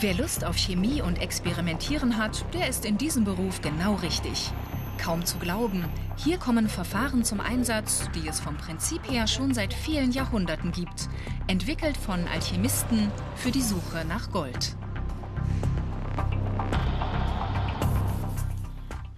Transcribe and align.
Wer 0.00 0.14
Lust 0.14 0.44
auf 0.44 0.56
Chemie 0.56 1.02
und 1.02 1.20
Experimentieren 1.20 2.18
hat, 2.18 2.44
der 2.54 2.68
ist 2.68 2.84
in 2.84 2.98
diesem 2.98 3.24
Beruf 3.24 3.60
genau 3.62 3.96
richtig. 3.96 4.52
Kaum 4.96 5.24
zu 5.24 5.38
glauben, 5.38 5.86
hier 6.16 6.38
kommen 6.38 6.68
Verfahren 6.68 7.24
zum 7.24 7.40
Einsatz, 7.40 8.08
die 8.14 8.28
es 8.28 8.38
vom 8.38 8.56
Prinzip 8.56 9.10
her 9.10 9.26
schon 9.26 9.54
seit 9.54 9.74
vielen 9.74 10.12
Jahrhunderten 10.12 10.70
gibt, 10.70 11.08
entwickelt 11.48 11.96
von 11.96 12.28
Alchemisten 12.28 13.10
für 13.34 13.50
die 13.50 13.60
Suche 13.60 14.04
nach 14.04 14.30
Gold. 14.30 14.76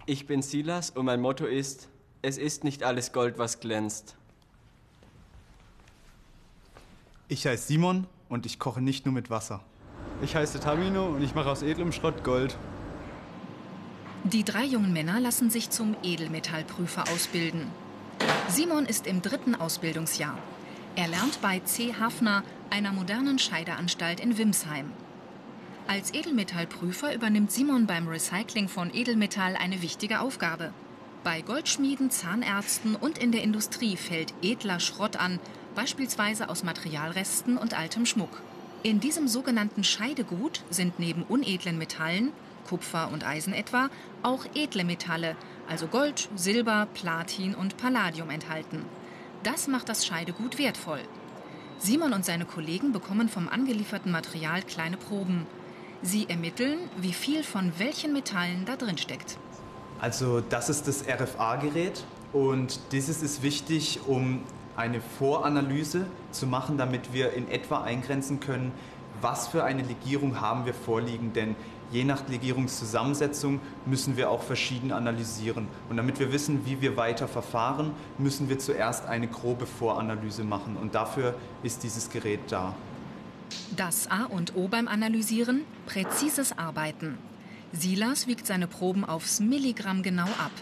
Ich 0.07 0.27
bin 0.27 0.41
Silas 0.41 0.89
und 0.89 1.05
mein 1.05 1.21
Motto 1.21 1.45
ist, 1.45 1.91
es 2.23 2.39
ist 2.39 2.65
nicht 2.65 2.85
alles 2.85 3.13
Gold, 3.13 3.37
was 3.37 3.61
glänzt. 3.61 4.17
Ich 7.29 7.47
heiße 7.47 7.67
Simon 7.67 8.07
und 8.31 8.47
ich 8.47 8.59
koche 8.59 8.81
nicht 8.81 9.05
nur 9.05 9.13
mit 9.13 9.29
Wasser. 9.29 9.63
Ich 10.23 10.37
heiße 10.37 10.61
Tamino 10.61 11.07
und 11.07 11.23
ich 11.23 11.35
mache 11.35 11.51
aus 11.51 11.63
edlem 11.63 11.93
Schrott 11.93 12.23
Gold. 12.25 12.57
Die 14.25 14.45
drei 14.45 14.65
jungen 14.65 14.93
Männer 14.93 15.19
lassen 15.19 15.49
sich 15.49 15.71
zum 15.71 15.97
Edelmetallprüfer 16.03 17.05
ausbilden. 17.11 17.69
Simon 18.49 18.85
ist 18.85 19.07
im 19.07 19.23
dritten 19.23 19.55
Ausbildungsjahr. 19.55 20.37
Er 20.95 21.09
lernt 21.09 21.41
bei 21.41 21.61
C. 21.61 21.95
Hafner, 21.99 22.43
einer 22.69 22.93
modernen 22.93 23.39
Scheideanstalt 23.39 24.21
in 24.21 24.37
Wimsheim. 24.37 24.93
Als 25.89 26.13
Edelmetallprüfer 26.13 27.15
übernimmt 27.15 27.51
Simon 27.51 27.87
beim 27.87 28.07
Recycling 28.07 28.69
von 28.69 28.95
Edelmetall 28.95 29.57
eine 29.57 29.81
wichtige 29.81 30.21
Aufgabe. 30.21 30.75
Bei 31.25 31.41
Goldschmieden, 31.41 32.11
Zahnärzten 32.11 32.95
und 32.95 33.17
in 33.17 33.33
der 33.33 33.43
Industrie 33.43 33.97
fällt 33.97 34.35
edler 34.43 34.81
Schrott 34.81 35.17
an, 35.17 35.41
beispielsweise 35.75 36.51
aus 36.51 36.63
Materialresten 36.63 37.57
und 37.57 37.73
altem 37.73 38.05
Schmuck. 38.05 38.43
In 38.83 38.99
diesem 38.99 39.29
sogenannten 39.29 39.85
Scheidegut 39.85 40.63
sind 40.71 40.99
neben 40.99 41.23
unedlen 41.25 41.77
Metallen 41.77 42.33
Kupfer 42.67 43.11
und 43.13 43.27
Eisen 43.27 43.53
etwa, 43.53 43.91
auch 44.23 44.45
edle 44.55 44.85
Metalle, 44.85 45.37
also 45.69 45.87
Gold, 45.87 46.29
Silber, 46.37 46.87
Platin 46.95 47.55
und 47.55 47.77
Palladium 47.77 48.31
enthalten. 48.31 48.85
Das 49.43 49.67
macht 49.67 49.89
das 49.89 50.07
Scheidegut 50.07 50.59
wertvoll. 50.59 51.01
Simon 51.79 52.13
und 52.13 52.25
seine 52.25 52.45
Kollegen 52.45 52.93
bekommen 52.93 53.29
vom 53.29 53.49
angelieferten 53.49 54.13
Material 54.13 54.63
kleine 54.63 54.97
Proben. 54.97 55.47
Sie 56.03 56.29
ermitteln, 56.29 56.79
wie 56.97 57.13
viel 57.13 57.43
von 57.43 57.73
welchen 57.79 58.13
Metallen 58.13 58.65
da 58.67 58.77
drin 58.77 58.99
steckt. 58.99 59.37
Also 60.01 60.41
das 60.41 60.71
ist 60.71 60.89
das 60.89 61.05
RFA-Gerät 61.07 62.05
und 62.33 62.81
dieses 62.93 63.23
ist 63.23 63.43
wichtig, 63.43 64.01
um 64.07 64.45
eine 64.81 65.01
Voranalyse 65.01 66.07
zu 66.33 66.47
machen, 66.47 66.79
damit 66.79 67.13
wir 67.13 67.35
in 67.35 67.49
etwa 67.49 67.83
eingrenzen 67.83 68.41
können, 68.41 68.73
was 69.21 69.49
für 69.49 69.63
eine 69.63 69.83
Legierung 69.83 70.41
haben 70.41 70.65
wir 70.65 70.73
vorliegen. 70.73 71.33
Denn 71.35 71.55
je 71.93 72.05
nach 72.05 72.27
Legierungszusammensetzung 72.29 73.61
müssen 73.85 74.17
wir 74.17 74.31
auch 74.31 74.43
verschieden 74.43 74.91
analysieren. 74.91 75.69
Und 75.91 75.99
damit 75.99 76.19
wir 76.19 76.33
wissen, 76.33 76.65
wie 76.65 76.81
wir 76.81 76.97
weiter 76.97 77.29
verfahren, 77.29 77.93
müssen 78.17 78.49
wir 78.49 78.59
zuerst 78.59 79.07
eine 79.07 79.29
grobe 79.29 79.67
Voranalyse 79.67 80.45
machen. 80.45 80.77
Und 80.77 80.95
dafür 80.95 81.35
ist 81.63 81.83
dieses 81.83 82.09
Gerät 82.09 82.41
da. 82.49 82.75
Das 83.77 84.11
A 84.11 84.25
und 84.25 84.57
O 84.57 84.69
beim 84.69 84.89
Analysieren? 84.89 85.65
Präzises 85.87 86.57
Arbeiten. 86.57 87.19
Silas 87.73 88.27
wiegt 88.27 88.47
seine 88.47 88.67
Proben 88.67 89.05
aufs 89.05 89.41
Milligramm 89.41 90.03
genau 90.03 90.25
ab. 90.25 90.53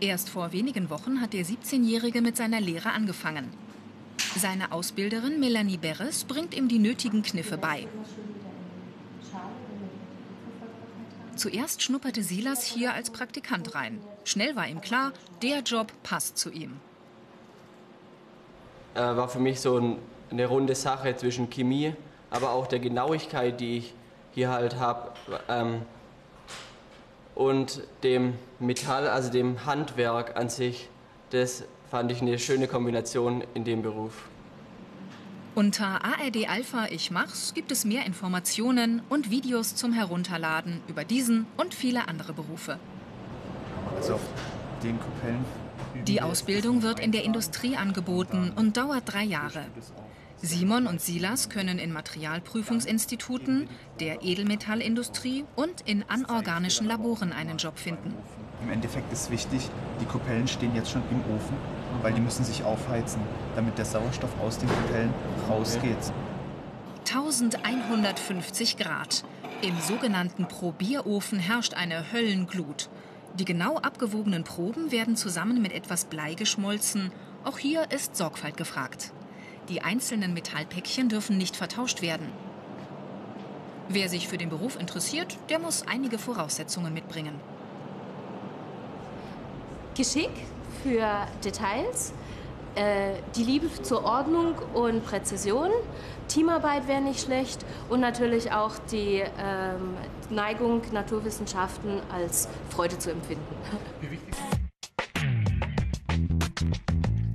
Erst 0.00 0.30
vor 0.30 0.52
wenigen 0.52 0.88
Wochen 0.88 1.20
hat 1.20 1.34
der 1.34 1.44
17-Jährige 1.44 2.22
mit 2.22 2.34
seiner 2.34 2.58
Lehre 2.58 2.92
angefangen. 2.92 3.50
Seine 4.34 4.72
Ausbilderin 4.72 5.38
Melanie 5.38 5.76
Beres 5.76 6.24
bringt 6.24 6.54
ihm 6.54 6.68
die 6.68 6.78
nötigen 6.78 7.22
Kniffe 7.22 7.58
bei. 7.58 7.86
Zuerst 11.36 11.82
schnupperte 11.82 12.22
Silas 12.22 12.64
hier 12.64 12.94
als 12.94 13.10
Praktikant 13.10 13.74
rein. 13.74 14.00
Schnell 14.24 14.56
war 14.56 14.66
ihm 14.68 14.80
klar, 14.80 15.12
der 15.42 15.60
Job 15.60 15.92
passt 16.02 16.38
zu 16.38 16.50
ihm. 16.50 16.76
Äh, 18.94 19.00
war 19.00 19.28
für 19.28 19.38
mich 19.38 19.60
so 19.60 19.78
ein, 19.78 19.98
eine 20.30 20.46
runde 20.46 20.74
Sache 20.74 21.14
zwischen 21.16 21.50
Chemie, 21.50 21.94
aber 22.30 22.52
auch 22.52 22.66
der 22.66 22.78
Genauigkeit, 22.78 23.60
die 23.60 23.78
ich 23.78 23.94
hier 24.32 24.50
halt 24.50 24.78
habe, 24.78 25.12
ähm, 25.48 25.82
und 27.34 27.82
dem 28.02 28.34
Metall, 28.58 29.08
also 29.08 29.30
dem 29.30 29.64
Handwerk 29.66 30.36
an 30.36 30.48
sich. 30.48 30.88
Das 31.30 31.64
fand 31.90 32.12
ich 32.12 32.20
eine 32.20 32.38
schöne 32.38 32.68
Kombination 32.68 33.42
in 33.54 33.64
dem 33.64 33.82
Beruf. 33.82 34.28
Unter 35.54 36.04
ARD 36.04 36.48
Alpha 36.48 36.86
Ich 36.90 37.10
Mach's 37.10 37.54
gibt 37.54 37.72
es 37.72 37.84
mehr 37.84 38.06
Informationen 38.06 39.02
und 39.08 39.30
Videos 39.30 39.74
zum 39.74 39.92
Herunterladen 39.92 40.80
über 40.86 41.04
diesen 41.04 41.46
und 41.56 41.74
viele 41.74 42.06
andere 42.08 42.32
Berufe. 42.32 42.78
Also 43.96 44.14
auf 44.14 44.20
den 44.82 44.98
Kupellen. 45.00 45.44
Die 46.06 46.22
Ausbildung 46.22 46.82
wird 46.82 47.00
in 47.00 47.10
der 47.10 47.24
Industrie 47.24 47.76
angeboten 47.76 48.52
und 48.54 48.76
dauert 48.76 49.12
drei 49.12 49.24
Jahre. 49.24 49.66
Simon 50.42 50.86
und 50.86 51.02
Silas 51.02 51.50
können 51.50 51.78
in 51.78 51.92
Materialprüfungsinstituten, 51.92 53.68
der 54.00 54.22
Edelmetallindustrie 54.22 55.44
und 55.54 55.82
in 55.82 56.02
anorganischen 56.08 56.86
Laboren 56.86 57.32
einen 57.32 57.58
Job 57.58 57.78
finden. 57.78 58.14
Im 58.62 58.70
Endeffekt 58.70 59.12
ist 59.12 59.30
wichtig, 59.30 59.68
die 60.00 60.06
Kupellen 60.06 60.48
stehen 60.48 60.74
jetzt 60.74 60.90
schon 60.90 61.02
im 61.10 61.20
Ofen, 61.34 61.56
weil 62.00 62.14
die 62.14 62.22
müssen 62.22 62.44
sich 62.44 62.62
aufheizen, 62.62 63.20
damit 63.54 63.76
der 63.76 63.84
Sauerstoff 63.84 64.30
aus 64.40 64.58
den 64.58 64.68
Kupellen 64.68 65.12
rausgeht. 65.48 66.12
1150 67.06 68.78
Grad. 68.78 69.24
Im 69.62 69.78
sogenannten 69.80 70.48
Probierofen 70.48 71.38
herrscht 71.38 71.74
eine 71.74 72.12
Höllenglut. 72.12 72.88
Die 73.38 73.44
genau 73.44 73.76
abgewogenen 73.76 74.44
Proben 74.44 74.90
werden 74.90 75.16
zusammen 75.16 75.60
mit 75.60 75.72
etwas 75.72 76.06
Blei 76.06 76.34
geschmolzen. 76.34 77.12
Auch 77.44 77.58
hier 77.58 77.90
ist 77.90 78.16
Sorgfalt 78.16 78.56
gefragt. 78.56 79.12
Die 79.70 79.82
einzelnen 79.82 80.34
Metallpäckchen 80.34 81.08
dürfen 81.08 81.38
nicht 81.38 81.54
vertauscht 81.54 82.02
werden. 82.02 82.26
Wer 83.88 84.08
sich 84.08 84.26
für 84.26 84.36
den 84.36 84.48
Beruf 84.48 84.78
interessiert, 84.78 85.38
der 85.48 85.60
muss 85.60 85.86
einige 85.86 86.18
Voraussetzungen 86.18 86.92
mitbringen. 86.92 87.38
Geschick 89.96 90.30
für 90.82 91.08
Details, 91.44 92.12
äh, 92.74 93.12
die 93.36 93.44
Liebe 93.44 93.70
zur 93.82 94.02
Ordnung 94.04 94.56
und 94.74 95.04
Präzision, 95.04 95.70
Teamarbeit 96.26 96.88
wäre 96.88 97.00
nicht 97.00 97.20
schlecht 97.20 97.64
und 97.88 98.00
natürlich 98.00 98.50
auch 98.50 98.72
die 98.90 99.22
ähm, 99.38 99.96
Neigung, 100.30 100.82
Naturwissenschaften 100.92 102.00
als 102.12 102.48
Freude 102.70 102.98
zu 102.98 103.12
empfinden. 103.12 103.54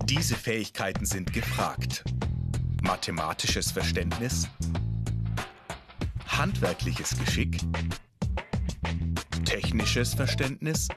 Diese 0.04 0.36
Fähigkeiten 0.36 1.06
sind 1.06 1.32
gefragt. 1.32 2.04
Mathematisches 2.86 3.72
Verständnis, 3.72 4.48
handwerkliches 6.28 7.18
Geschick, 7.18 7.58
technisches 9.44 10.14
Verständnis, 10.14 10.88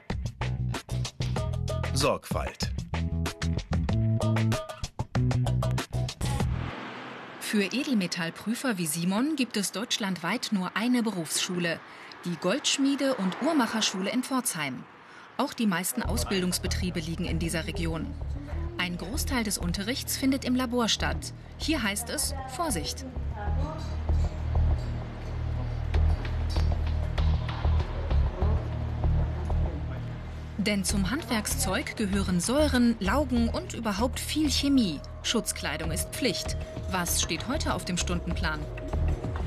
Sorgfalt. 1.93 2.71
Für 7.39 7.63
Edelmetallprüfer 7.63 8.77
wie 8.77 8.85
Simon 8.85 9.35
gibt 9.35 9.57
es 9.57 9.71
deutschlandweit 9.71 10.49
nur 10.51 10.77
eine 10.77 11.01
Berufsschule, 11.01 11.79
die 12.23 12.35
Goldschmiede- 12.35 13.15
und 13.15 13.41
Uhrmacherschule 13.41 14.11
in 14.11 14.21
Pforzheim. 14.21 14.83
Auch 15.37 15.53
die 15.53 15.65
meisten 15.65 16.03
Ausbildungsbetriebe 16.03 16.99
liegen 16.99 17.25
in 17.25 17.39
dieser 17.39 17.65
Region. 17.65 18.13
Ein 18.81 18.95
Großteil 18.95 19.43
des 19.43 19.57
Unterrichts 19.57 20.15
findet 20.15 20.45
im 20.45 20.55
Labor 20.55 20.87
statt. 20.87 21.33
Hier 21.57 21.83
heißt 21.83 22.09
es 22.09 22.33
Vorsicht. 22.55 23.05
Denn 30.57 30.85
zum 30.85 31.11
Handwerkszeug 31.11 31.97
gehören 31.97 32.39
Säuren, 32.39 32.95
Laugen 33.01 33.49
und 33.49 33.73
überhaupt 33.73 34.17
viel 34.17 34.49
Chemie. 34.49 35.01
Schutzkleidung 35.23 35.91
ist 35.91 36.11
Pflicht. 36.11 36.55
Was 36.89 37.21
steht 37.21 37.49
heute 37.49 37.73
auf 37.73 37.83
dem 37.83 37.97
Stundenplan? 37.97 38.61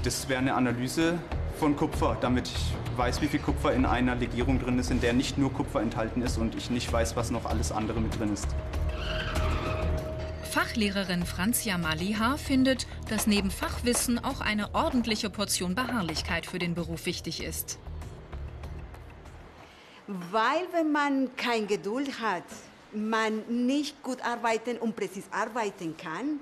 Das 0.03 0.29
wäre 0.29 0.41
eine 0.41 0.53
Analyse 0.53 1.19
von 1.59 1.75
Kupfer, 1.75 2.19
damit 2.21 2.49
ich 2.49 2.99
weiß, 2.99 3.23
wie 3.23 3.29
viel 3.29 3.41
Kupfer 3.41 3.73
in 3.73 3.87
einer 3.87 4.15
Legierung 4.15 4.61
drin 4.61 4.79
ist, 4.79 4.91
in 4.91 5.01
der 5.01 5.15
nicht 5.15 5.39
nur 5.39 5.51
Kupfer 5.51 5.81
enthalten 5.81 6.21
ist 6.21 6.37
und 6.37 6.55
ich 6.55 6.69
nicht 6.69 6.93
weiß, 6.93 7.17
was 7.17 7.31
noch 7.31 7.47
alles 7.47 7.73
andere 7.73 7.99
mit 7.99 8.19
drin 8.19 8.31
ist. 8.31 8.49
Fachlehrerin 10.53 11.25
Franzia 11.25 11.79
Maliha 11.79 12.37
findet, 12.37 12.87
dass 13.09 13.27
neben 13.27 13.51
Fachwissen 13.51 14.23
auch 14.23 14.41
eine 14.41 14.75
ordentliche 14.75 15.31
Portion 15.31 15.75
Beharrlichkeit 15.75 16.45
für 16.45 16.59
den 16.59 16.75
Beruf 16.75 17.07
wichtig 17.07 17.43
ist. 17.43 17.79
Weil 20.07 20.67
wenn 20.73 20.93
man 20.93 21.35
keine 21.37 21.67
Geduld 21.67 22.21
hat, 22.21 22.45
man 22.93 23.43
nicht 23.49 24.03
gut 24.03 24.21
arbeiten 24.23 24.77
und 24.77 24.95
präzise 24.95 25.27
arbeiten 25.31 25.97
kann, 25.97 26.41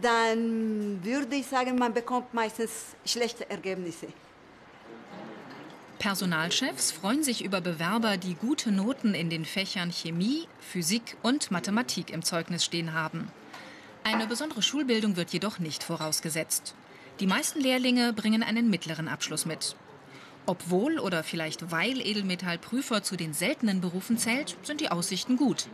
dann 0.00 1.02
würde 1.02 1.34
ich 1.34 1.46
sagen, 1.46 1.76
man 1.76 1.92
bekommt 1.92 2.32
meistens 2.32 2.70
schlechte 3.04 3.50
Ergebnisse. 3.50 4.06
Personalchefs 6.00 6.92
freuen 6.92 7.22
sich 7.22 7.44
über 7.44 7.60
Bewerber, 7.60 8.16
die 8.16 8.34
gute 8.34 8.72
Noten 8.72 9.12
in 9.12 9.28
den 9.28 9.44
Fächern 9.44 9.92
Chemie, 9.92 10.48
Physik 10.58 11.18
und 11.22 11.50
Mathematik 11.50 12.08
im 12.08 12.22
Zeugnis 12.22 12.64
stehen 12.64 12.94
haben. 12.94 13.30
Eine 14.02 14.26
besondere 14.26 14.62
Schulbildung 14.62 15.16
wird 15.16 15.28
jedoch 15.28 15.58
nicht 15.58 15.82
vorausgesetzt. 15.82 16.74
Die 17.20 17.26
meisten 17.26 17.60
Lehrlinge 17.60 18.14
bringen 18.14 18.42
einen 18.42 18.70
mittleren 18.70 19.08
Abschluss 19.08 19.44
mit. 19.44 19.76
Obwohl 20.46 20.98
oder 20.98 21.22
vielleicht 21.22 21.70
weil 21.70 22.00
Edelmetallprüfer 22.00 23.02
zu 23.02 23.16
den 23.16 23.34
seltenen 23.34 23.82
Berufen 23.82 24.16
zählt, 24.16 24.56
sind 24.62 24.80
die 24.80 24.90
Aussichten 24.90 25.36
gut. 25.36 25.68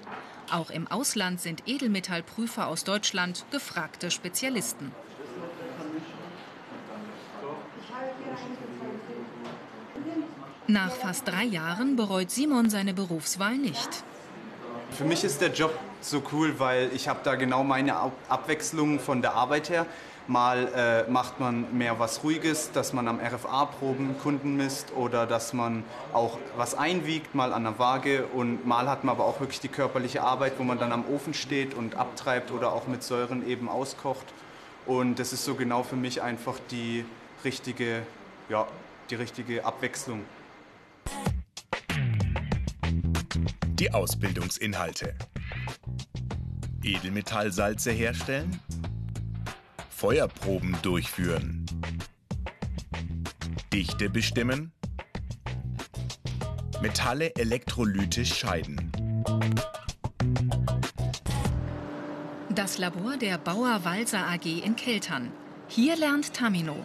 Auch 0.51 0.71
im 0.71 0.89
Ausland 0.89 1.41
sind 1.41 1.63
Edelmetallprüfer 1.67 2.67
aus 2.67 2.83
Deutschland 2.83 3.45
gefragte 3.53 4.11
Spezialisten. 4.11 4.91
Nach 10.69 10.91
fast 10.91 11.29
drei 11.29 11.45
Jahren 11.45 11.95
bereut 11.95 12.33
Simon 12.33 12.71
seine 12.71 12.93
Berufswahl 12.93 13.57
nicht. 13.57 13.89
Für 14.91 15.05
mich 15.05 15.23
ist 15.23 15.41
der 15.41 15.53
Job 15.53 15.73
so 16.01 16.21
cool, 16.33 16.59
weil 16.59 16.91
ich 16.93 17.07
habe 17.07 17.21
da 17.23 17.37
genau 17.37 17.63
meine 17.63 17.95
Abwechslung 18.29 18.99
von 18.99 19.23
der 19.23 19.35
Arbeit 19.35 19.71
her. 19.71 19.87
Mal 20.27 21.05
äh, 21.07 21.09
macht 21.09 21.39
man 21.39 21.79
mehr 21.79 22.01
was 22.01 22.25
Ruhiges, 22.25 22.73
dass 22.73 22.93
man 22.93 23.07
am 23.07 23.21
RFA-Proben 23.21 24.19
Kunden 24.19 24.57
misst 24.57 24.93
oder 24.97 25.25
dass 25.25 25.53
man 25.53 25.85
auch 26.13 26.37
was 26.57 26.75
einwiegt, 26.75 27.33
mal 27.33 27.53
an 27.53 27.63
der 27.63 27.79
Waage. 27.79 28.27
Und 28.27 28.67
mal 28.67 28.89
hat 28.89 29.05
man 29.05 29.15
aber 29.15 29.25
auch 29.25 29.39
wirklich 29.39 29.61
die 29.61 29.69
körperliche 29.69 30.23
Arbeit, 30.23 30.55
wo 30.59 30.65
man 30.65 30.81
dann 30.81 30.91
am 30.91 31.05
Ofen 31.07 31.33
steht 31.33 31.75
und 31.75 31.95
abtreibt 31.95 32.51
oder 32.51 32.73
auch 32.73 32.89
mit 32.89 33.05
Säuren 33.05 33.47
eben 33.49 33.69
auskocht. 33.69 34.27
Und 34.85 35.21
das 35.21 35.33
ist 35.33 35.45
so 35.45 35.55
genau 35.55 35.85
für 35.85 35.97
mich 35.97 36.23
einfach 36.23 36.57
die 36.73 37.05
richtige, 37.45 38.03
ja, 38.49 38.67
die 39.11 39.15
richtige 39.15 39.65
Abwechslung. 39.65 40.25
Die 43.79 43.93
Ausbildungsinhalte. 43.93 45.15
Edelmetallsalze 46.83 47.91
herstellen, 47.91 48.59
Feuerproben 49.91 50.79
durchführen, 50.81 51.67
Dichte 53.75 54.09
bestimmen, 54.09 54.73
Metalle 56.81 57.35
elektrolytisch 57.37 58.35
scheiden. 58.35 58.91
Das 62.49 62.79
Labor 62.79 63.19
der 63.19 63.37
Bauer 63.37 63.85
Walser 63.85 64.27
AG 64.27 64.47
in 64.47 64.77
Keltern. 64.77 65.31
Hier 65.69 65.97
lernt 65.97 66.33
Tamino. 66.33 66.77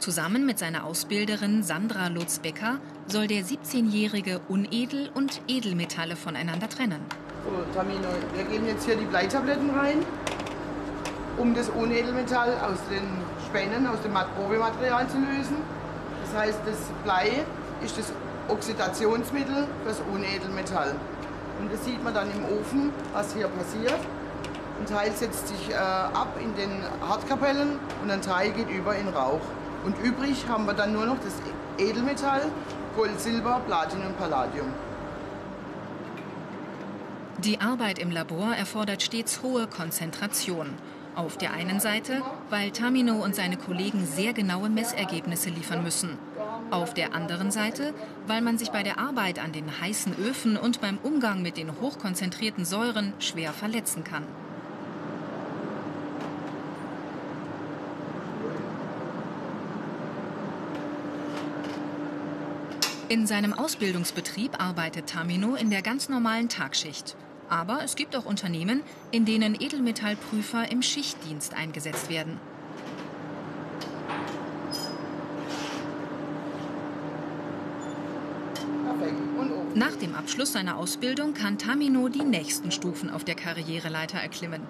Zusammen 0.00 0.44
mit 0.44 0.58
seiner 0.58 0.82
Ausbilderin 0.82 1.62
Sandra 1.62 2.08
Lutz-Becker 2.08 2.80
soll 3.06 3.26
der 3.26 3.42
17-Jährige 3.42 4.40
Unedel- 4.48 5.10
und 5.14 5.40
Edelmetalle 5.48 6.16
voneinander 6.16 6.68
trennen. 6.68 7.00
So, 7.44 7.50
Tamino, 7.74 8.08
wir 8.34 8.44
geben 8.44 8.66
jetzt 8.66 8.84
hier 8.84 8.96
die 8.96 9.04
Bleitabletten 9.04 9.70
rein, 9.70 9.98
um 11.36 11.54
das 11.54 11.68
Unedelmetall 11.70 12.56
aus 12.58 12.78
den 12.90 13.02
Spänen, 13.46 13.86
aus 13.86 14.00
dem 14.02 14.12
Probematerial 14.36 15.08
zu 15.08 15.18
lösen. 15.18 15.56
Das 16.24 16.40
heißt, 16.40 16.60
das 16.64 16.78
Blei 17.04 17.44
ist 17.84 17.98
das 17.98 18.12
Oxidationsmittel 18.48 19.66
für 19.82 19.88
das 19.88 20.00
Unedelmetall. 20.12 20.94
Und 21.60 21.72
das 21.72 21.84
sieht 21.84 22.02
man 22.02 22.14
dann 22.14 22.28
im 22.30 22.44
Ofen, 22.44 22.92
was 23.12 23.34
hier 23.34 23.48
passiert. 23.48 23.98
Ein 24.80 24.86
Teil 24.86 25.12
setzt 25.12 25.48
sich 25.48 25.70
äh, 25.70 25.74
ab 25.74 26.36
in 26.42 26.54
den 26.56 26.82
Hartkapellen 27.06 27.78
und 28.02 28.10
ein 28.10 28.20
Teil 28.20 28.50
geht 28.50 28.68
über 28.70 28.96
in 28.96 29.08
Rauch. 29.08 29.40
Und 29.84 29.96
übrig 30.02 30.44
haben 30.48 30.66
wir 30.66 30.74
dann 30.74 30.92
nur 30.92 31.06
noch 31.06 31.16
das 31.24 31.34
Edelmetall, 31.78 32.42
Gold, 32.94 33.18
Silber, 33.18 33.62
Platin 33.66 34.02
und 34.02 34.18
Palladium. 34.18 34.66
Die 37.38 37.60
Arbeit 37.60 37.98
im 37.98 38.10
Labor 38.10 38.54
erfordert 38.54 39.02
stets 39.02 39.42
hohe 39.42 39.66
Konzentration. 39.66 40.74
Auf 41.14 41.38
der 41.38 41.52
einen 41.52 41.80
Seite, 41.80 42.22
weil 42.50 42.70
Tamino 42.70 43.14
und 43.14 43.34
seine 43.34 43.56
Kollegen 43.56 44.06
sehr 44.06 44.32
genaue 44.34 44.68
Messergebnisse 44.68 45.48
liefern 45.48 45.82
müssen. 45.82 46.18
Auf 46.70 46.92
der 46.92 47.14
anderen 47.14 47.50
Seite, 47.50 47.94
weil 48.26 48.42
man 48.42 48.58
sich 48.58 48.70
bei 48.70 48.82
der 48.82 48.98
Arbeit 48.98 49.38
an 49.38 49.52
den 49.52 49.80
heißen 49.80 50.14
Öfen 50.18 50.56
und 50.56 50.80
beim 50.80 50.98
Umgang 51.02 51.42
mit 51.42 51.56
den 51.56 51.80
hochkonzentrierten 51.80 52.64
Säuren 52.64 53.14
schwer 53.18 53.52
verletzen 53.52 54.04
kann. 54.04 54.26
In 63.12 63.26
seinem 63.26 63.52
Ausbildungsbetrieb 63.52 64.58
arbeitet 64.58 65.06
Tamino 65.06 65.54
in 65.54 65.68
der 65.68 65.82
ganz 65.82 66.08
normalen 66.08 66.48
Tagschicht. 66.48 67.14
Aber 67.46 67.84
es 67.84 67.94
gibt 67.94 68.16
auch 68.16 68.24
Unternehmen, 68.24 68.80
in 69.10 69.26
denen 69.26 69.54
Edelmetallprüfer 69.54 70.72
im 70.72 70.80
Schichtdienst 70.80 71.52
eingesetzt 71.52 72.08
werden. 72.08 72.40
Nach 79.74 79.94
dem 79.96 80.14
Abschluss 80.14 80.54
seiner 80.54 80.78
Ausbildung 80.78 81.34
kann 81.34 81.58
Tamino 81.58 82.08
die 82.08 82.24
nächsten 82.24 82.70
Stufen 82.70 83.10
auf 83.10 83.24
der 83.24 83.34
Karriereleiter 83.34 84.16
erklimmen. 84.16 84.62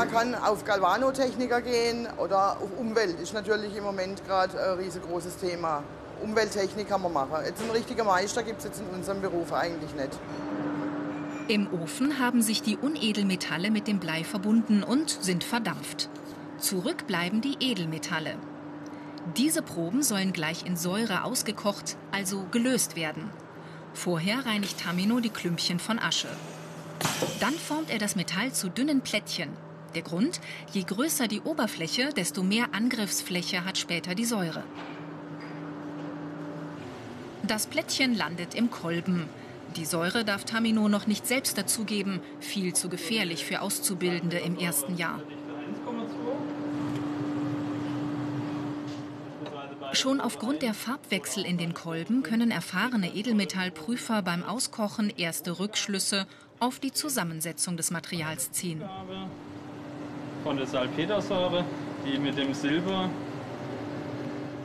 Man 0.00 0.10
kann 0.10 0.34
auf 0.34 0.64
Galvanotechniker 0.64 1.60
gehen 1.60 2.08
oder 2.16 2.52
auf 2.52 2.70
Umwelt. 2.78 3.20
Ist 3.20 3.34
natürlich 3.34 3.76
im 3.76 3.84
Moment 3.84 4.26
gerade 4.26 4.58
ein 4.58 4.78
riesengroßes 4.78 5.36
Thema. 5.36 5.82
Umwelttechnik 6.22 6.88
kann 6.88 7.02
man 7.02 7.12
machen. 7.12 7.34
Jetzt 7.44 7.60
ein 7.62 7.68
richtiger 7.68 8.04
Meister 8.04 8.42
gibt 8.42 8.60
es 8.60 8.64
jetzt 8.64 8.80
in 8.80 8.86
unserem 8.86 9.20
Beruf 9.20 9.52
eigentlich 9.52 9.94
nicht. 9.94 10.18
Im 11.48 11.70
Ofen 11.82 12.18
haben 12.18 12.40
sich 12.40 12.62
die 12.62 12.78
Unedelmetalle 12.78 13.70
mit 13.70 13.88
dem 13.88 14.00
Blei 14.00 14.24
verbunden 14.24 14.82
und 14.82 15.10
sind 15.10 15.44
verdampft. 15.44 16.08
Zurück 16.56 17.06
bleiben 17.06 17.42
die 17.42 17.58
Edelmetalle. 17.60 18.36
Diese 19.36 19.60
Proben 19.60 20.02
sollen 20.02 20.32
gleich 20.32 20.64
in 20.64 20.78
Säure 20.78 21.24
ausgekocht, 21.24 21.98
also 22.10 22.46
gelöst 22.50 22.96
werden. 22.96 23.28
Vorher 23.92 24.46
reinigt 24.46 24.80
Tamino 24.80 25.20
die 25.20 25.28
Klümpchen 25.28 25.78
von 25.78 25.98
Asche. 25.98 26.28
Dann 27.38 27.52
formt 27.52 27.90
er 27.90 27.98
das 27.98 28.16
Metall 28.16 28.50
zu 28.54 28.70
dünnen 28.70 29.02
Plättchen. 29.02 29.50
Der 29.94 30.02
Grund, 30.02 30.40
je 30.72 30.82
größer 30.84 31.26
die 31.26 31.40
Oberfläche, 31.40 32.10
desto 32.10 32.42
mehr 32.42 32.66
Angriffsfläche 32.72 33.64
hat 33.64 33.76
später 33.76 34.14
die 34.14 34.24
Säure. 34.24 34.62
Das 37.42 37.66
Plättchen 37.66 38.14
landet 38.14 38.54
im 38.54 38.70
Kolben. 38.70 39.28
Die 39.76 39.84
Säure 39.84 40.24
darf 40.24 40.44
Tamino 40.44 40.88
noch 40.88 41.06
nicht 41.08 41.26
selbst 41.26 41.58
dazugeben, 41.58 42.20
viel 42.38 42.74
zu 42.74 42.88
gefährlich 42.88 43.44
für 43.44 43.60
Auszubildende 43.60 44.38
im 44.38 44.56
ersten 44.56 44.96
Jahr. 44.96 45.20
Schon 49.92 50.20
aufgrund 50.20 50.62
der 50.62 50.74
Farbwechsel 50.74 51.44
in 51.44 51.58
den 51.58 51.74
Kolben 51.74 52.22
können 52.22 52.52
erfahrene 52.52 53.12
Edelmetallprüfer 53.12 54.22
beim 54.22 54.44
Auskochen 54.44 55.10
erste 55.10 55.58
Rückschlüsse 55.58 56.28
auf 56.60 56.78
die 56.78 56.92
Zusammensetzung 56.92 57.76
des 57.76 57.90
Materials 57.90 58.52
ziehen. 58.52 58.82
Von 60.42 60.56
der 60.56 60.66
Salpetersäure, 60.66 61.64
die 62.06 62.18
mit 62.18 62.36
dem 62.36 62.54
Silber 62.54 63.10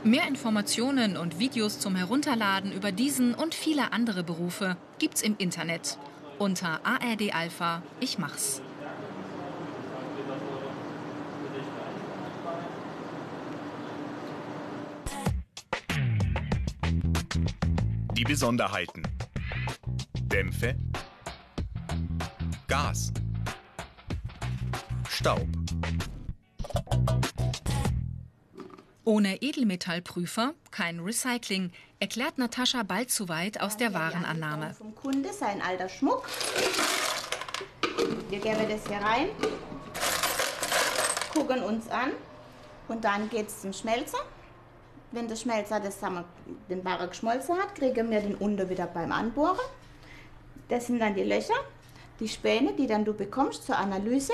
Mehr 0.04 0.28
Informationen 0.28 1.16
und 1.16 1.40
Videos 1.40 1.80
zum 1.80 1.96
Herunterladen 1.96 2.70
über 2.70 2.92
diesen 2.92 3.34
und 3.34 3.54
viele 3.54 3.92
andere 3.92 4.22
Berufe 4.22 4.76
gibt's 5.00 5.20
im 5.20 5.34
Internet 5.36 5.98
unter 6.38 6.80
ARD 6.84 7.34
Alpha 7.34 7.82
Ich 8.00 8.18
mach's. 8.18 8.62
Die 18.12 18.24
Besonderheiten. 18.24 19.02
Dämpfe. 20.30 20.76
Gas. 22.68 23.12
Staub. 25.08 25.65
Ohne 29.08 29.40
Edelmetallprüfer 29.40 30.54
kein 30.72 30.98
Recycling, 30.98 31.70
erklärt 32.00 32.38
Natascha 32.38 32.82
bald 32.82 33.08
zu 33.08 33.28
weit 33.28 33.60
aus 33.60 33.76
der 33.76 33.94
Warenannahme. 33.94 34.74
Vom 34.74 34.96
Kunde 34.96 35.32
sein 35.32 35.62
alter 35.62 35.88
Schmuck. 35.88 36.28
Wir 38.28 38.40
geben 38.40 38.68
das 38.68 38.84
hier 38.88 38.96
rein, 38.96 39.28
gucken 41.32 41.62
uns 41.62 41.88
an 41.88 42.10
und 42.88 43.04
dann 43.04 43.30
geht 43.30 43.46
es 43.46 43.60
zum 43.60 43.72
Schmelzer. 43.72 44.18
Wenn 45.12 45.28
der 45.28 45.36
Schmelzer 45.36 45.78
das 45.78 46.02
wir, 46.02 46.24
den 46.68 46.82
Barre 46.82 47.06
geschmolzen 47.06 47.56
hat, 47.58 47.76
kriegen 47.76 48.10
wir 48.10 48.20
den 48.20 48.34
unter 48.34 48.68
wieder 48.68 48.88
beim 48.88 49.12
Anbohren. 49.12 49.64
Das 50.68 50.88
sind 50.88 50.98
dann 50.98 51.14
die 51.14 51.22
Löcher. 51.22 51.54
die 52.18 52.28
Späne, 52.28 52.72
die 52.72 52.86
dann 52.86 53.04
du 53.04 53.12
bekommst 53.12 53.66
zur 53.66 53.76
Analyse, 53.76 54.32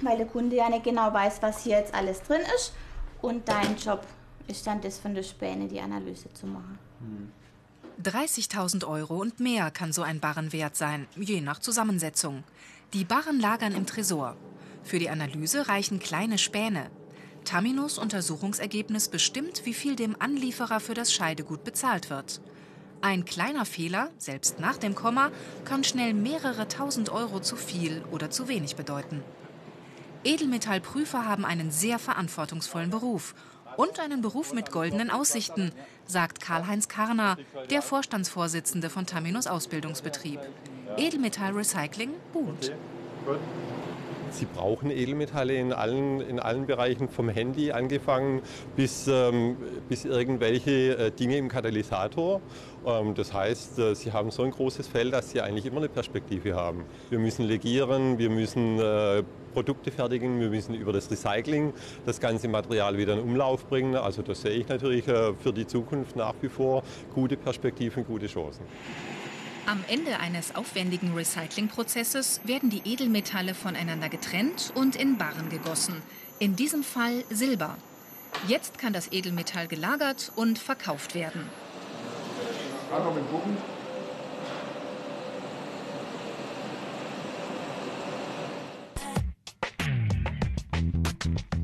weil 0.00 0.16
der 0.16 0.26
Kunde 0.26 0.56
ja 0.56 0.70
nicht 0.70 0.84
genau 0.84 1.12
weiß, 1.12 1.42
was 1.42 1.64
hier 1.64 1.78
jetzt 1.78 1.94
alles 1.94 2.22
drin 2.22 2.40
ist. 2.56 2.72
Und 3.20 3.48
dein 3.48 3.76
Job 3.76 4.06
ist 4.46 4.66
dann 4.66 4.80
das 4.80 4.98
von 4.98 5.14
der 5.14 5.22
Späne, 5.22 5.68
die 5.68 5.80
Analyse 5.80 6.32
zu 6.32 6.46
machen. 6.46 6.78
30.000 8.02 8.86
Euro 8.86 9.16
und 9.16 9.40
mehr 9.40 9.70
kann 9.70 9.92
so 9.92 10.02
ein 10.02 10.20
Barren 10.20 10.52
wert 10.52 10.76
sein, 10.76 11.08
je 11.16 11.40
nach 11.40 11.58
Zusammensetzung. 11.58 12.44
Die 12.92 13.04
Barren 13.04 13.40
lagern 13.40 13.74
im 13.74 13.86
Tresor. 13.86 14.36
Für 14.84 14.98
die 14.98 15.10
Analyse 15.10 15.68
reichen 15.68 15.98
kleine 15.98 16.38
Späne. 16.38 16.90
Taminos 17.44 17.98
Untersuchungsergebnis 17.98 19.08
bestimmt, 19.08 19.62
wie 19.64 19.74
viel 19.74 19.96
dem 19.96 20.16
Anlieferer 20.18 20.80
für 20.80 20.94
das 20.94 21.12
Scheidegut 21.12 21.64
bezahlt 21.64 22.10
wird. 22.10 22.40
Ein 23.00 23.24
kleiner 23.24 23.64
Fehler, 23.64 24.10
selbst 24.18 24.60
nach 24.60 24.76
dem 24.76 24.94
Komma, 24.94 25.30
kann 25.64 25.84
schnell 25.84 26.14
mehrere 26.14 26.68
tausend 26.68 27.10
Euro 27.10 27.40
zu 27.40 27.56
viel 27.56 28.02
oder 28.10 28.30
zu 28.30 28.48
wenig 28.48 28.76
bedeuten. 28.76 29.22
Edelmetallprüfer 30.24 31.24
haben 31.24 31.44
einen 31.44 31.70
sehr 31.70 31.98
verantwortungsvollen 31.98 32.90
Beruf 32.90 33.34
und 33.76 34.00
einen 34.00 34.20
Beruf 34.20 34.52
mit 34.52 34.72
goldenen 34.72 35.10
Aussichten, 35.10 35.72
sagt 36.06 36.40
Karl-Heinz 36.40 36.88
Karner, 36.88 37.36
der 37.70 37.82
Vorstandsvorsitzende 37.82 38.90
von 38.90 39.06
Taminos 39.06 39.46
Ausbildungsbetrieb. 39.46 40.40
Edelmetallrecycling 40.96 42.10
boomt. 42.32 42.72
Sie 44.38 44.46
brauchen 44.46 44.92
Edelmetalle 44.92 45.54
in 45.54 45.72
allen, 45.72 46.20
in 46.20 46.38
allen 46.38 46.66
Bereichen, 46.66 47.08
vom 47.08 47.28
Handy 47.28 47.72
angefangen 47.72 48.40
bis, 48.76 49.08
ähm, 49.08 49.56
bis 49.88 50.04
irgendwelche 50.04 50.96
äh, 50.96 51.10
Dinge 51.10 51.36
im 51.38 51.48
Katalysator. 51.48 52.40
Ähm, 52.86 53.14
das 53.14 53.32
heißt, 53.32 53.80
äh, 53.80 53.94
Sie 53.96 54.12
haben 54.12 54.30
so 54.30 54.44
ein 54.44 54.52
großes 54.52 54.86
Feld, 54.86 55.12
dass 55.12 55.30
Sie 55.30 55.40
eigentlich 55.40 55.66
immer 55.66 55.78
eine 55.78 55.88
Perspektive 55.88 56.54
haben. 56.54 56.84
Wir 57.10 57.18
müssen 57.18 57.46
legieren, 57.46 58.18
wir 58.18 58.30
müssen 58.30 58.78
äh, 58.78 59.24
Produkte 59.54 59.90
fertigen, 59.90 60.38
wir 60.38 60.50
müssen 60.50 60.74
über 60.76 60.92
das 60.92 61.10
Recycling 61.10 61.72
das 62.06 62.20
ganze 62.20 62.46
Material 62.46 62.96
wieder 62.96 63.14
in 63.14 63.20
Umlauf 63.20 63.66
bringen. 63.66 63.96
Also 63.96 64.22
das 64.22 64.42
sehe 64.42 64.52
ich 64.52 64.68
natürlich 64.68 65.08
äh, 65.08 65.32
für 65.34 65.52
die 65.52 65.66
Zukunft 65.66 66.14
nach 66.14 66.34
wie 66.42 66.48
vor 66.48 66.84
gute 67.12 67.36
Perspektiven, 67.36 68.04
gute 68.04 68.28
Chancen. 68.28 68.62
Am 69.68 69.84
Ende 69.86 70.18
eines 70.18 70.54
aufwendigen 70.54 71.12
Recyclingprozesses 71.12 72.40
werden 72.44 72.70
die 72.70 72.80
Edelmetalle 72.86 73.52
voneinander 73.52 74.08
getrennt 74.08 74.72
und 74.74 74.96
in 74.96 75.18
Barren 75.18 75.50
gegossen. 75.50 76.00
In 76.38 76.56
diesem 76.56 76.82
Fall 76.82 77.22
Silber. 77.28 77.76
Jetzt 78.46 78.78
kann 78.78 78.94
das 78.94 79.12
Edelmetall 79.12 79.68
gelagert 79.68 80.32
und 80.36 80.58
verkauft 80.58 81.14
werden. 81.14 81.42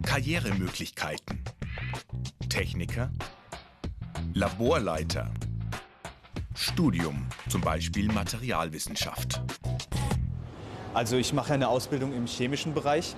Karrieremöglichkeiten. 0.03 1.43
Techniker, 2.51 3.11
Laborleiter, 4.35 5.31
Studium, 6.57 7.27
zum 7.49 7.61
Beispiel 7.61 8.11
Materialwissenschaft. 8.13 9.41
Also 10.95 11.17
ich 11.17 11.33
mache 11.33 11.53
eine 11.53 11.69
Ausbildung 11.69 12.15
im 12.15 12.27
chemischen 12.27 12.75
Bereich. 12.75 13.17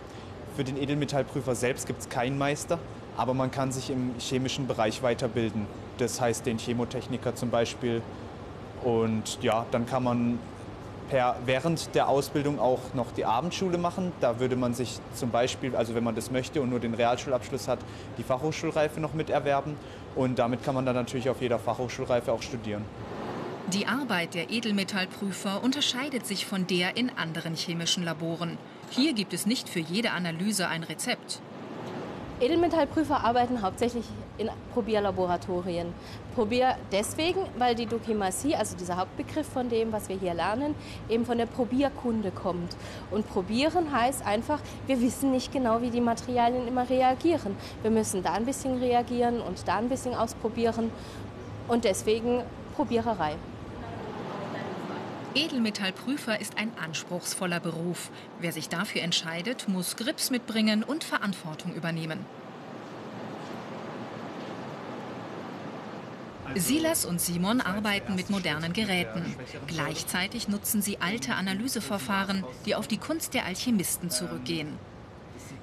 Für 0.56 0.64
den 0.64 0.78
Edelmetallprüfer 0.78 1.54
selbst 1.54 1.86
gibt 1.86 2.00
es 2.00 2.08
keinen 2.08 2.38
Meister, 2.38 2.78
aber 3.16 3.34
man 3.34 3.50
kann 3.50 3.72
sich 3.72 3.90
im 3.90 4.14
chemischen 4.18 4.66
Bereich 4.66 5.02
weiterbilden. 5.02 5.66
Das 5.98 6.18
heißt 6.18 6.46
den 6.46 6.58
Chemotechniker 6.58 7.34
zum 7.34 7.50
Beispiel. 7.50 8.00
Und 8.82 9.38
ja, 9.42 9.66
dann 9.70 9.84
kann 9.84 10.02
man 10.02 10.38
per, 11.10 11.36
während 11.44 11.94
der 11.94 12.08
Ausbildung 12.08 12.58
auch 12.58 12.94
noch 12.94 13.12
die 13.12 13.26
Abendschule 13.26 13.76
machen. 13.76 14.12
Da 14.20 14.40
würde 14.40 14.56
man 14.56 14.72
sich 14.72 14.98
zum 15.14 15.30
Beispiel, 15.30 15.76
also 15.76 15.94
wenn 15.94 16.04
man 16.04 16.14
das 16.14 16.30
möchte 16.30 16.62
und 16.62 16.70
nur 16.70 16.80
den 16.80 16.94
Realschulabschluss 16.94 17.68
hat, 17.68 17.80
die 18.16 18.22
Fachhochschulreife 18.22 18.98
noch 18.98 19.12
miterwerben. 19.12 19.74
Und 20.14 20.38
damit 20.38 20.64
kann 20.64 20.74
man 20.74 20.86
dann 20.86 20.94
natürlich 20.94 21.28
auf 21.28 21.42
jeder 21.42 21.58
Fachhochschulreife 21.58 22.32
auch 22.32 22.40
studieren. 22.40 22.82
Die 23.72 23.88
Arbeit 23.88 24.34
der 24.34 24.50
Edelmetallprüfer 24.50 25.60
unterscheidet 25.60 26.24
sich 26.24 26.46
von 26.46 26.68
der 26.68 26.96
in 26.96 27.10
anderen 27.10 27.56
chemischen 27.56 28.04
Laboren. 28.04 28.58
Hier 28.90 29.12
gibt 29.12 29.32
es 29.34 29.44
nicht 29.44 29.68
für 29.68 29.80
jede 29.80 30.12
Analyse 30.12 30.68
ein 30.68 30.84
Rezept. 30.84 31.40
Edelmetallprüfer 32.38 33.24
arbeiten 33.24 33.62
hauptsächlich 33.62 34.04
in 34.38 34.50
Probierlaboratorien. 34.72 35.92
Probier 36.36 36.76
deswegen, 36.92 37.40
weil 37.58 37.74
die 37.74 37.86
Dokimasie, 37.86 38.54
also 38.54 38.76
dieser 38.76 38.98
Hauptbegriff 38.98 39.48
von 39.48 39.68
dem, 39.68 39.90
was 39.90 40.08
wir 40.08 40.16
hier 40.16 40.34
lernen, 40.34 40.76
eben 41.08 41.26
von 41.26 41.36
der 41.36 41.46
Probierkunde 41.46 42.30
kommt. 42.30 42.76
Und 43.10 43.28
probieren 43.28 43.90
heißt 43.90 44.24
einfach, 44.24 44.60
wir 44.86 45.00
wissen 45.00 45.32
nicht 45.32 45.50
genau, 45.50 45.82
wie 45.82 45.90
die 45.90 46.00
Materialien 46.00 46.68
immer 46.68 46.88
reagieren. 46.88 47.56
Wir 47.82 47.90
müssen 47.90 48.22
da 48.22 48.34
ein 48.34 48.44
bisschen 48.44 48.78
reagieren 48.78 49.40
und 49.40 49.66
da 49.66 49.78
ein 49.78 49.88
bisschen 49.88 50.14
ausprobieren. 50.14 50.92
Und 51.66 51.82
deswegen 51.84 52.44
Probiererei. 52.76 53.36
Edelmetallprüfer 55.36 56.40
ist 56.40 56.56
ein 56.56 56.72
anspruchsvoller 56.78 57.60
Beruf. 57.60 58.10
Wer 58.40 58.52
sich 58.52 58.70
dafür 58.70 59.02
entscheidet, 59.02 59.68
muss 59.68 59.96
Grips 59.96 60.30
mitbringen 60.30 60.82
und 60.82 61.04
Verantwortung 61.04 61.74
übernehmen. 61.74 62.24
Silas 66.54 67.04
und 67.04 67.20
Simon 67.20 67.60
arbeiten 67.60 68.14
mit 68.14 68.30
modernen 68.30 68.72
Geräten. 68.72 69.36
Gleichzeitig 69.66 70.48
nutzen 70.48 70.80
sie 70.80 71.02
alte 71.02 71.34
Analyseverfahren, 71.34 72.44
die 72.64 72.74
auf 72.74 72.88
die 72.88 72.96
Kunst 72.96 73.34
der 73.34 73.44
Alchemisten 73.44 74.08
zurückgehen. 74.08 74.78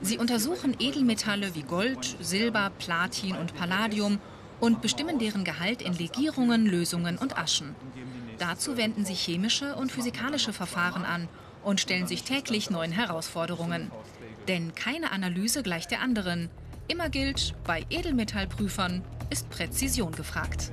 Sie 0.01 0.19
untersuchen 0.19 0.75
Edelmetalle 0.77 1.55
wie 1.55 1.63
Gold, 1.63 2.15
Silber, 2.19 2.71
Platin 2.77 3.35
und 3.35 3.55
Palladium 3.55 4.19
und 4.59 4.81
bestimmen 4.81 5.17
deren 5.17 5.43
Gehalt 5.43 5.81
in 5.81 5.93
Legierungen, 5.93 6.67
Lösungen 6.67 7.17
und 7.17 7.37
Aschen. 7.37 7.75
Dazu 8.39 8.77
wenden 8.77 9.05
sie 9.05 9.13
chemische 9.13 9.75
und 9.75 9.91
physikalische 9.91 10.53
Verfahren 10.53 11.05
an 11.05 11.27
und 11.63 11.79
stellen 11.79 12.07
sich 12.07 12.23
täglich 12.23 12.69
neuen 12.69 12.91
Herausforderungen. 12.91 13.91
Denn 14.47 14.75
keine 14.75 15.11
Analyse 15.11 15.63
gleicht 15.63 15.91
der 15.91 16.01
anderen. 16.01 16.49
Immer 16.87 17.09
gilt, 17.09 17.53
bei 17.63 17.85
Edelmetallprüfern 17.89 19.03
ist 19.29 19.49
Präzision 19.49 20.11
gefragt. 20.11 20.71